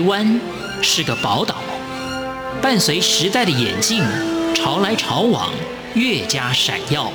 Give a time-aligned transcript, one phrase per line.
[0.00, 0.40] 湾
[0.82, 1.56] 是个宝岛，
[2.62, 4.02] 伴随时代的演进，
[4.54, 5.50] 潮来潮往，
[5.94, 7.12] 越加闪耀。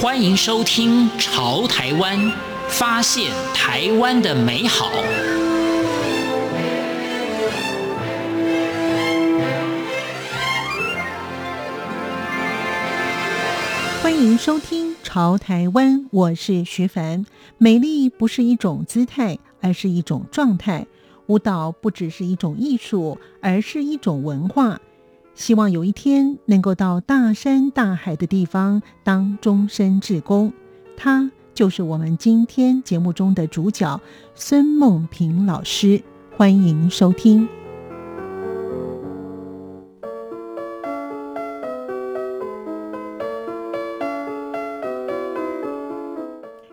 [0.00, 2.18] 欢迎收听《潮台湾》，
[2.68, 4.90] 发现台湾的美好。
[14.02, 17.24] 欢迎收听《潮台湾》，我是徐凡。
[17.58, 20.86] 美丽不是一种姿态，而是一种状态。
[21.28, 24.78] 舞蹈不只是一种艺术，而是一种文化。
[25.34, 30.52] 希望有一天能够到大山大海的地方当终身志工，
[30.94, 33.98] 他就是我们今天节目中的主角
[34.34, 36.02] 孙梦平老师。
[36.36, 37.61] 欢迎收听。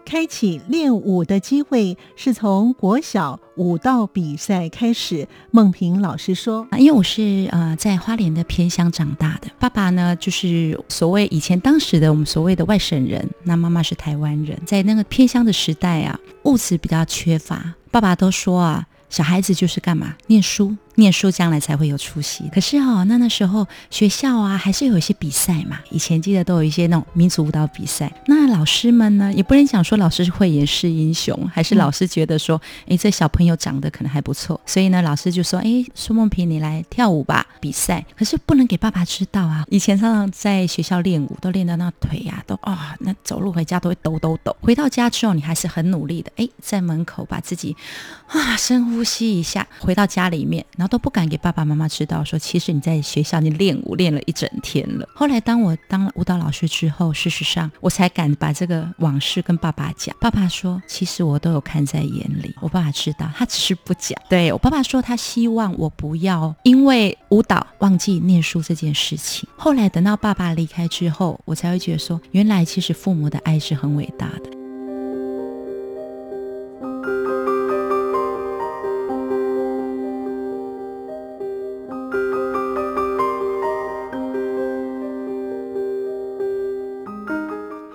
[0.09, 5.27] 开启练舞的机会是从国小舞蹈比赛开始。
[5.51, 22.49] 梦萍老师说：“因为我是呃在花莲的偏乡长大的，爸爸呢就是所谓以前当时的我们所谓的外省人，那妈妈是台湾人，在那个偏乡的时代啊，物质比较缺乏，爸爸都说啊，小孩子就是干嘛，念书。”念书将来才会有出息。
[22.53, 25.79] 可是哦，那那时候学校啊，还是有一些比赛嘛。
[25.89, 28.11] 以前记得都有一些那种民族舞蹈比赛。
[28.27, 38.05] 那老师们呢，也不能讲说老师是慧眼识英雄，还是老师觉得说，哎，这小朋友长得可能还不错，所以呢，老师就说，哎，苏梦萍，你来跳舞吧，比赛。
[38.17, 39.63] 可是不能给爸爸知道啊。
[39.69, 44.53] 以前常常在学校练舞，都练到那腿呀、都啊、那走路回家都会抖抖抖。
[44.59, 47.75] 回到家之后，你还是很努力的，哎，在门口把自己
[48.27, 50.88] 啊深呼吸一下，回到家里面，然后。
[50.89, 55.07] 都不敢给爸爸妈妈知道，说其实你在学校你练舞练了一整天了。
[55.15, 60.13] 后来当我当了舞蹈老师之后，事实上我才敢把这个往事跟爸爸讲。
[60.19, 62.53] 爸爸说，其实我都有看在眼里。
[62.59, 64.19] 我爸爸知道，他只是不讲。
[64.27, 69.47] 对，我爸爸说，他希望我不要因为舞蹈忘记念书这件事情。
[69.55, 74.58] 后来等到爸爸离开之后，我才会觉得说，原来其实父母的爱是很伟大的。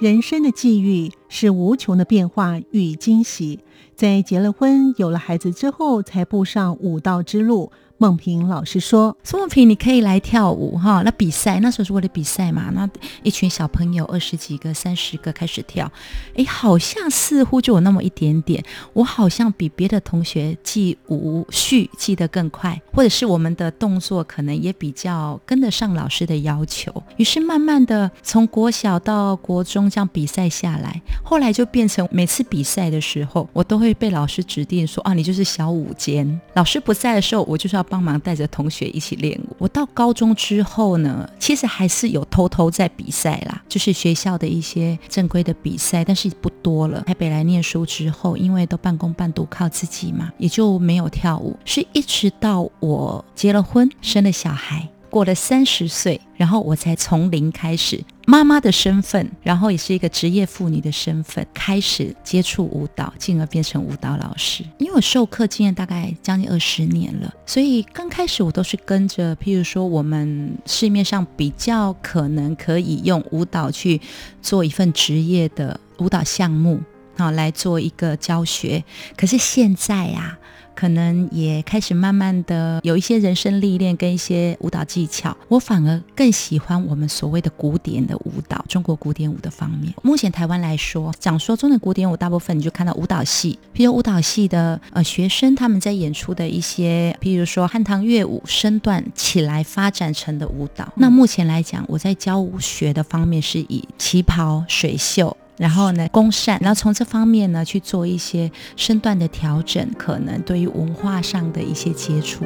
[0.05, 3.61] 人生的际遇是无穷的变化与惊喜，
[3.97, 7.71] 在结了婚、有了孩子之后，才步上舞蹈之路。
[7.97, 11.03] 孟平老师说：“孙梦平，你可以来跳舞哈。
[11.05, 12.69] 那比赛那时候是为了比赛嘛？
[12.75, 12.91] 那
[13.23, 15.91] 一群小朋友二十几个、三十个开始跳，
[16.35, 18.63] 哎，好像似乎就有那么一点点。
[18.93, 26.93] 我好像比别的同学记舞序记得更快，或者是我们的动作可能也比较跟得上老师的要求。
[27.17, 36.41] 于是慢慢的从国小到国中这样比赛下来，后来就变成每次比赛的时候，我都都会被老师指定说啊，你就是小舞间。
[36.53, 39.57] 老师不在的时候，我就是要帮忙带着同学一起练舞。
[39.59, 47.03] 我到高中之后呢，其实还是有偷偷在比赛啦，就是学校的一些正规的比赛，但是不多了。
[47.03, 51.59] 台北来念书之后，因为都半工半读靠自己嘛，也就没有跳舞。
[51.65, 54.89] 是一直到我结了婚，生了小孩。
[55.11, 64.65] 过了三十岁，然后我才从零开始妈妈的身份，然后也是一个职业妇女的身份，开始接触舞蹈，进而变成舞蹈老师。
[64.79, 74.01] 因为我授课经验大概将近二十年了，所以刚开始我都是跟着，譬如说我们市面上比较可能可以用舞蹈去
[74.41, 76.81] 做一份职业的舞蹈项目，
[77.17, 78.83] 好来做一个教学。
[79.17, 80.39] 可是现在呀、
[80.75, 89.95] 可能也开始慢慢的有一些人生历练跟一些舞蹈技巧，我反而更喜欢我们所谓的古典的舞蹈，中国古典舞的方面。
[90.03, 100.93] 目前台湾来说，讲说中的古典舞，大部分你就看到舞蹈系，譬如舞蹈系的呃学生他们在演出的一些，譬如说汉唐乐舞身段起来发展成的舞蹈。
[100.97, 105.37] 那目前来讲，我在教舞学的方面是以旗袍、水袖。
[105.57, 112.45] 然后呢，弓扇，然后从这方面呢去做一些身段的调整，可能对于文化上的一些接触。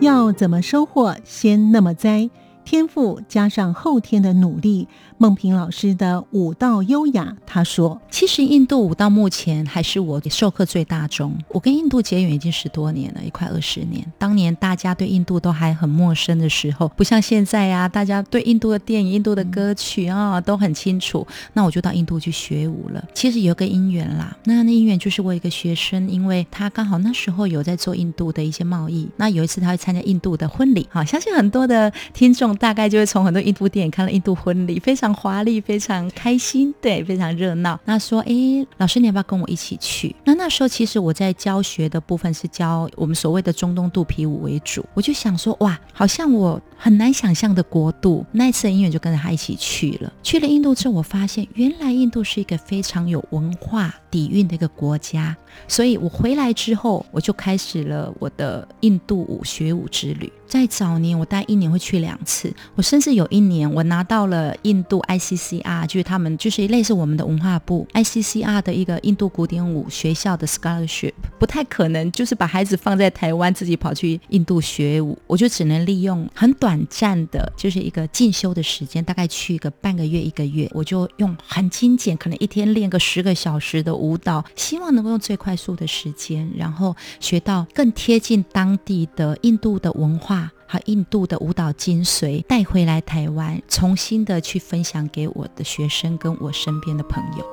[0.00, 2.30] 要怎么收获，先那么栽。
[2.68, 4.86] 天赋加上后天的努力，
[5.16, 7.34] 孟平老师的舞蹈优雅。
[7.46, 11.34] 他说：“其实印度舞到目前还是我授课最大宗。
[11.48, 14.04] 我跟印度结缘已经十多年了，也快二十年。
[14.18, 21.26] 当年大家对印度都还很陌生的时候，不像现在呀、啊，大家对印度的电影、印度的歌曲啊、哦、都很清楚。
[21.54, 23.02] 那我就到印度去学舞了。
[23.14, 29.08] 其实有个因缘啦，那那因缘就是我一个学生，因为他刚好那时候有在做印度的一些贸易。
[29.16, 37.78] 那有一次他会参加印度的婚礼，好，相信很多的听众。”大概就会从很多印度电影看了印度婚礼，非常华丽，非常开心，对，非常热闹。
[37.84, 38.34] 那说，哎，
[38.76, 40.14] 老师，你要不要跟我一起去？
[40.24, 44.84] 那那时候其实我在教学的部分是教我们所谓的中东肚皮舞为主。
[44.94, 48.26] 我就想说，哇，好像我很难想象的国度。
[48.32, 50.12] 那一次的音乐就跟着他一起去了。
[50.22, 55.36] 去了印度之后，我发现原来印度是一个非常有文化底蕴的一个国家。
[55.66, 60.32] 所以我回来之后，我就开始了我的印度舞学舞之旅。
[60.48, 62.52] 在早年，我大概一年会去两次。
[62.74, 71.12] 我甚至有一年，我拿到了印度 ICCR，就是他们就是类似我们的文化部 ICCR 的一个印度古典舞学校的 scholarship。
[71.38, 75.18] 不太可能，就是把孩子放在台湾，自己跑去印度学舞。
[75.26, 90.37] 我就只能利用很短暂的，就是一个进修的时间，大概去一个半个月、一个月，我就用很精简，可能一天练个十个小时的舞蹈，希望能够用最快速的时间，然后学到更贴近当地的印度的文化。
[90.68, 97.44] 和印度的舞蹈精髓带回来台湾，重新的去分享给我的学生跟我身边的朋友。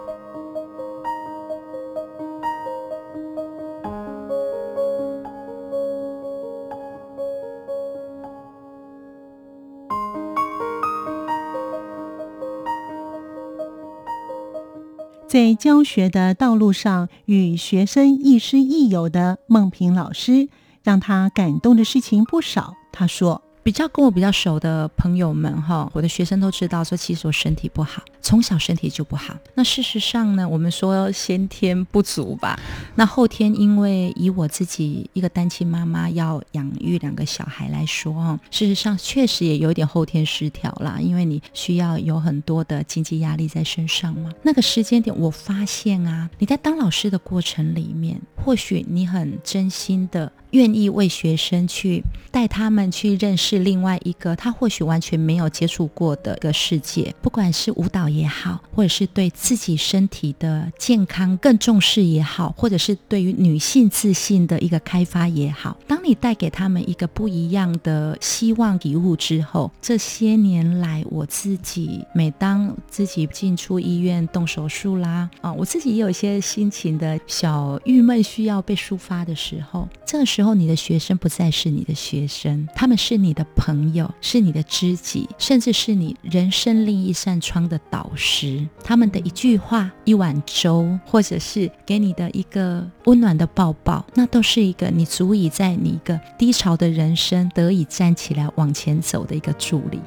[15.28, 20.48] 在教学的道路上，与学生亦师亦友的孟平老师，
[20.82, 22.74] 让他感动的事情不少。
[22.98, 29.36] 他说：“比较跟我比较熟的朋友们，哈，我的学生都知道，说其实我身体不好，从小身体就不好。
[29.56, 32.58] 那事实上呢，我们说先天不足吧。
[32.96, 44.32] 那后天，因为以我自己一个单亲妈妈要养育两个小孩来说，哈，事实上确实也有点后天失调啦，因为你需要有很多的经济压力在身上嘛。
[44.42, 52.02] 那个时间点，我发现啊，你在当老师的过程里面，或许你很真心的。”愿意为学生去
[52.32, 65.76] 带他们去认识另外一个他或许完全没有接触过的一个世界，不管是舞蹈也好，或者是对自己身体的健康更重视也好，或者是对于女性自信的一个开发也好。
[65.88, 80.56] 当你带给他们一个不一样的希望礼物之后，这些年来我自己每当自己进出医院动手术啦，啊，我自己也有一些心情的小郁闷需要被抒发的时候，这个时候。
[80.56, 88.66] 你的学生不再是你的学生，他们是你的朋友，是你的知己，甚至是你人生另一扇窗的导师。
[88.84, 100.00] 他们的一句话、一碗粥，或者是给你的一个温暖的抱抱，那都是一个你足以在你一个低潮的人生得以站起来往前走的一个助力。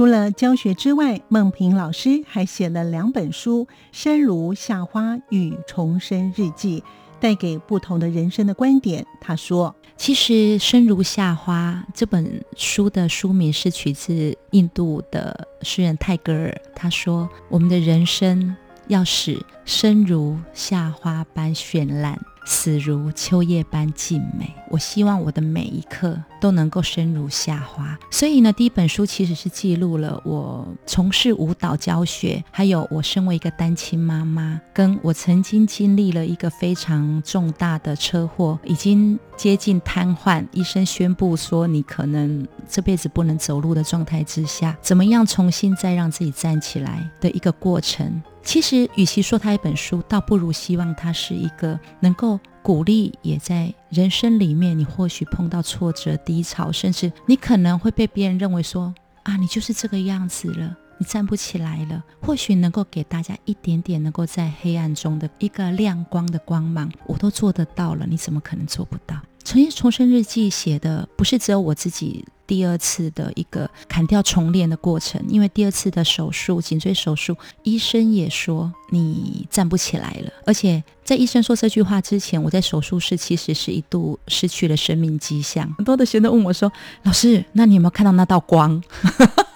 [0.00, 6.80] 除了教学之外，孟平老师还写了两本书《生如夏花》与《重生日记》，
[7.20, 9.06] 带给不同的人生的观点。
[9.20, 16.58] 他说：“其实《生如夏花》这本书的书名是取自印度的诗人泰戈尔。
[16.74, 18.56] 他说，我们的人生
[18.88, 24.50] 要使生如夏花般绚烂。”死如秋叶般静美。
[24.70, 27.98] 我希望我的每一刻都能够生如夏花。
[28.10, 48.22] 所以呢，第一本书其实是记录了我从事舞蹈教学，还有我身为一个单亲妈妈，跟我曾经经历了一个非常重大的车祸，已经接近瘫痪，医生宣布说你可能这辈子不能走路的状态之下，怎么样重新再让自己站起来的一个过程。
[48.42, 62.04] 其实，与其说它一本书，倒不如希望它是一个能够鼓励，也在人生里面，你或许碰到挫折、低潮，甚至你可能会被别人认为说啊，你就是这个样子了，你站不起来了。
[62.20, 69.16] 或许能够给大家一点点能够在黑暗中的一个亮光的光芒，我都做得到了，你怎么可能做不到？
[69.42, 72.24] 重新重生日记写的不是只有我自己。
[72.46, 80.32] 第二次的一个砍掉重练的过程，因为第二次的手术，颈椎手术，医生也说你站不起来了。
[80.44, 85.72] 而且在医生说这句话之前，我在手术室其实是一度失去了生命迹象。
[85.78, 86.72] 很多的学生问我说
[87.04, 88.82] ：“老师，那你有没有看到那道光？”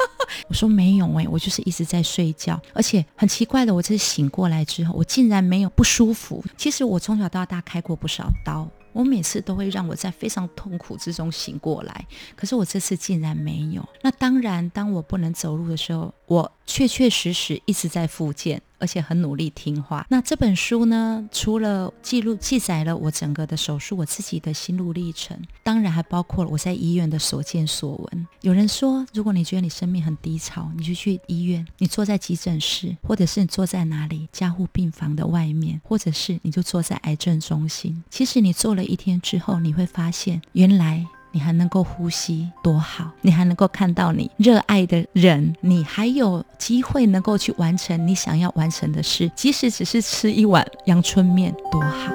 [0.49, 6.45] 我说没有哎，我就是一直在睡觉，而且很奇怪的，我这次醒过来之后，我竟然没有不舒服。
[6.57, 8.69] 其实我从小到大开过不少刀。
[8.93, 13.85] 我每次都会让我在非常痛苦之中醒过来，可是我这次竟然没有。
[14.03, 18.63] 那当然，当我不能走路的时候，我确确实实一直在复健。
[18.85, 20.07] 而且很努力听话。
[20.11, 28.29] 那这本书呢，除了记录记载了我整个的手术，我自己的心路历程，当然还包括了我在医院的所见所闻。
[28.43, 38.05] 有人说，如果你觉得你生命很低潮，你就去医院，你坐在急诊室，或者是你坐在哪里加护病房的外面，或者是你就坐在癌症中心。
[38.11, 41.07] 其实你坐了一天之后，你会发现，原来。
[41.35, 43.11] 你还能够呼吸，多好！
[43.21, 52.13] 你还能够看到你热爱的人，你还有机会能够去完成你想要完成的事，即使只是吃一碗阳春面，多好！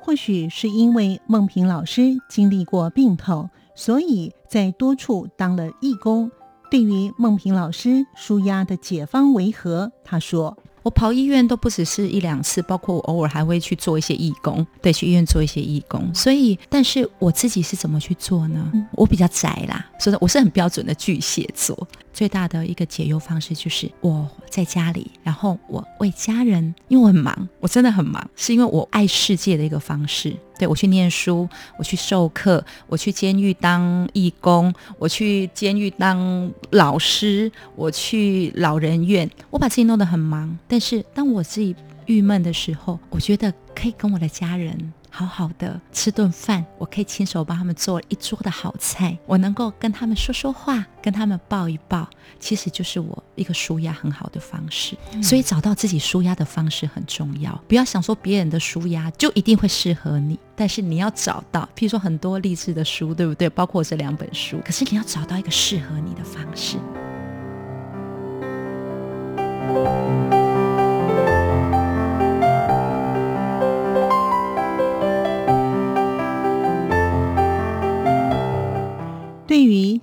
[0.00, 6.30] 或许是因为孟平老师经历过病痛，所以在多处当了义工。
[6.70, 9.90] 对于孟平老师舒压的解方为何？
[10.04, 16.12] 他说：“我跑医院都不只是一两次，包括我偶尔还会去做一些义工，对，去医院做一些义工。
[16.14, 18.70] 所以，但是我自己是怎么去做呢？
[18.74, 21.86] 嗯、我比较宅啦，所以我是很标准的巨蟹座。
[22.16, 31.46] 最大的一个解忧方式就是我在家里，然后我为家人，因为我很忙，我真的很忙，是因为我爱世界的一个方式。”对，我去念书，
[31.76, 40.58] 我去授课，我去监狱当义工，我去监狱当老师，我去老人院，我把自己弄得很忙。
[40.66, 44.94] 但是当我自己郁闷的时候，我觉得可以跟我的家人。
[45.16, 52.06] 好好的吃顿饭，我可以亲手帮他们做一桌的好菜，我能够跟他们说说话，跟他们抱一抱，
[52.38, 54.94] 其实就是我一个舒压很好的方式。
[55.14, 55.22] 嗯。
[55.22, 63.48] 所以找到自己舒压的方式很重要，不要想说别人的舒压就一定会适合你，但是你要找到，譬如说很多励志的书，对不对？
[63.48, 66.76] 包括这两本书，可是你要找到一个适合你的方式。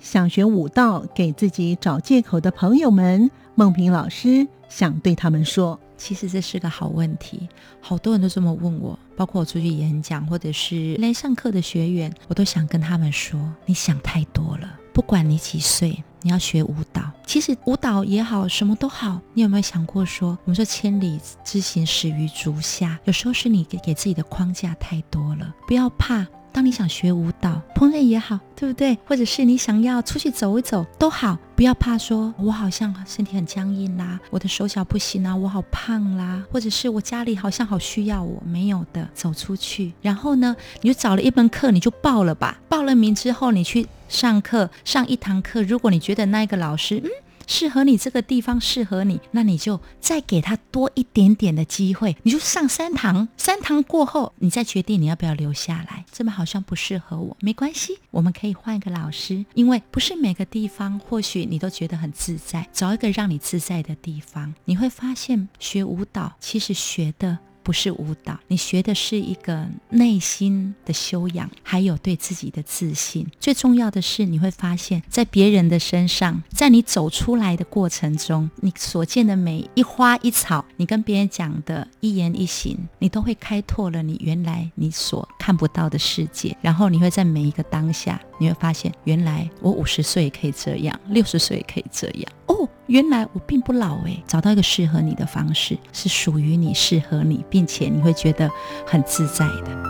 [0.04, 7.48] 想学舞蹈、给自己找借口的朋友们，孟平老师想对他们说：其实这是个好问题，
[7.80, 14.78] 好多人都这么问我，包括我出去演讲或者是来上课的学员，我都想跟他们说：你想太多了。
[14.92, 26.26] 不管你几岁，你要学舞蹈，其实舞蹈也好，什么都好，你有没有想过说，我们说千里之行，始于足下，有时候是你给给自己的框架太多了，不要怕。
[26.54, 28.96] 当你想学舞蹈、烹饪也好，对不对？
[29.04, 39.92] 或者是你想要出去走一走都好，不要怕说，我好像身体很僵硬啦，我的手脚不行啦，我好胖啦，或者是我家里好像好需要我，没有的，走出去。
[40.00, 42.60] 然后呢，你就找了一门课，你就报了吧。
[42.68, 45.60] 报了名之后，你去上课，上一堂课。
[45.60, 47.10] 如果你觉得那一个老师，嗯。
[47.46, 56.04] 适合你这个地方适合你，那你就再给他多一点点的机会，你就上三堂，三堂过后，你再决定你要不要留下来。
[56.12, 67.38] 这边好像不适合我，没关系，我们可以换一个老师，因为不是每个地方或许你都觉得很自在，找一个让你自在的地方，你会发现学舞蹈其实学的。
[67.64, 73.26] 不是舞蹈，你学的是一个内心的修养，还有对自己的自信。
[73.40, 86.54] 最重要的是，你会发现在别人的身上，在你走出来的过程中，你所见的每一花一草，你跟别人讲的一言一行，你都会开拓了你原来你所看不到的世界。
[86.60, 92.30] 然后你会在每一个当下，你会发现，原来我五十岁也可以这样，六十岁也可以这样。
[92.46, 92.68] 哦。
[92.94, 98.48] 原来我并不老诶，找到一个适合你的方式，是属于你、适合你，并且你会觉得
[98.86, 99.82] 很自在的。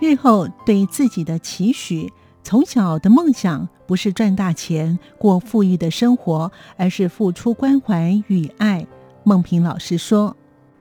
[0.00, 2.12] 日后对自己的期许，
[2.44, 8.86] 从小的梦想不是赚大钱、过富裕的生活，而是付出关怀与爱。
[9.24, 10.36] 孟平老师说：“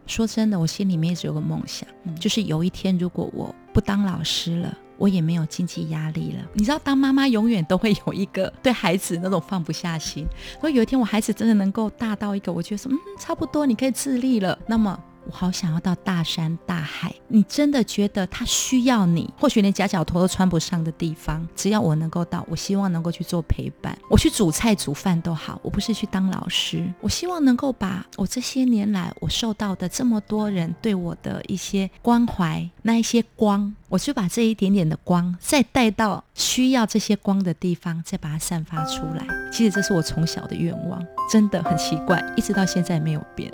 [0.06, 1.90] 说真的，我心里面一直有个梦想，
[2.20, 6.46] 就是有一天如果我不当老师了。”我也没有经济压力了。
[6.54, 10.28] 你知道，当妈妈永远都会有一个对孩子那种放不下心。
[10.54, 14.56] 如果有一天，我孩子真的能够大到一个，我觉得说，嗯，差不多你可以自立了。
[14.68, 17.14] 那么我好想要到大山大海。
[17.28, 23.98] 你真的觉得他需要你，或许连夹脚拖都穿不上的地方，只要我能够到，我希望能够去做陪伴。
[24.10, 26.92] 我去煮菜煮饭都好，我不是去当老师。
[27.00, 39.26] 我希望能够把我这些年来我受到的这么多人对我的一些关怀，那一些光，我就把这一点点的光再带到需要这些光的地方，再把它散发出来。
[39.52, 41.02] 其实这是我从小的愿望，
[41.32, 43.52] 真的很奇怪，一直到现在没有变。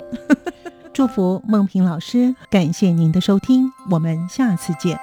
[0.98, 4.98] 祝福梦萍老师，感谢您的收听，我们下次见。